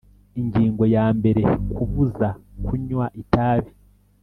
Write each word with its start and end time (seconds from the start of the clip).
ingingo 0.39 0.83
ya 0.95 1.05
mbere 1.17 1.41
kubuza 1.75 2.27
kunywa 2.65 3.05
itabi 3.21 3.71